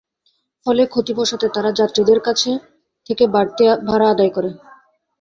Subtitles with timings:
[0.65, 2.41] ফলে ক্ষতি পোষাতে তাঁরা যাত্রীদের কাছ
[3.09, 4.53] থেকে বাড়তি ভাড়া আদায় করেন।